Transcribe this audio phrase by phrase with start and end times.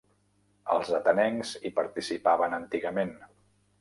[0.75, 3.17] Els atenencs hi participaven antigament.